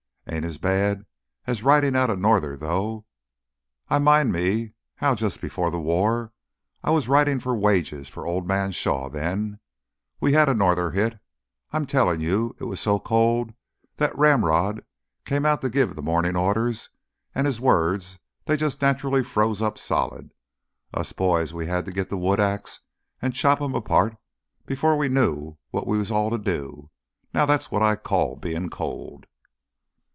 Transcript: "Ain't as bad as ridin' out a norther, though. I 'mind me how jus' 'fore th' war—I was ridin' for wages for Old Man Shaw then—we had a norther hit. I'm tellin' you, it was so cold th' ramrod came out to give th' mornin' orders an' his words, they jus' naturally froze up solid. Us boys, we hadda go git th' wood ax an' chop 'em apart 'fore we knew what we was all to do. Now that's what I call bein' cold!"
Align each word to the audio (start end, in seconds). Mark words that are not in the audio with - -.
"Ain't 0.33 0.45
as 0.45 0.57
bad 0.59 1.05
as 1.45 1.63
ridin' 1.63 1.93
out 1.95 2.09
a 2.11 2.15
norther, 2.15 2.55
though. 2.55 3.05
I 3.89 3.99
'mind 3.99 4.31
me 4.31 4.73
how 4.95 5.13
jus' 5.13 5.35
'fore 5.35 5.71
th' 5.71 5.83
war—I 5.83 6.89
was 6.91 7.09
ridin' 7.09 7.41
for 7.41 7.57
wages 7.57 8.07
for 8.07 8.25
Old 8.25 8.47
Man 8.47 8.71
Shaw 8.71 9.09
then—we 9.09 10.31
had 10.31 10.47
a 10.47 10.53
norther 10.53 10.91
hit. 10.91 11.19
I'm 11.73 11.85
tellin' 11.85 12.21
you, 12.21 12.55
it 12.61 12.63
was 12.63 12.79
so 12.79 12.97
cold 12.97 13.53
th' 13.99 14.13
ramrod 14.13 14.85
came 15.25 15.45
out 15.45 15.59
to 15.63 15.69
give 15.69 15.95
th' 15.95 16.03
mornin' 16.03 16.37
orders 16.37 16.91
an' 17.35 17.43
his 17.43 17.59
words, 17.59 18.17
they 18.45 18.55
jus' 18.55 18.79
naturally 18.79 19.23
froze 19.23 19.61
up 19.61 19.77
solid. 19.77 20.31
Us 20.93 21.11
boys, 21.11 21.53
we 21.53 21.65
hadda 21.65 21.91
go 21.91 21.95
git 22.03 22.09
th' 22.09 22.13
wood 22.19 22.39
ax 22.39 22.79
an' 23.21 23.33
chop 23.33 23.59
'em 23.59 23.75
apart 23.75 24.15
'fore 24.77 24.95
we 24.97 25.09
knew 25.09 25.57
what 25.71 25.87
we 25.87 25.97
was 25.97 26.11
all 26.11 26.29
to 26.29 26.37
do. 26.37 26.89
Now 27.33 27.45
that's 27.45 27.69
what 27.69 27.81
I 27.81 27.97
call 27.97 28.37
bein' 28.37 28.69
cold!" 28.69 29.25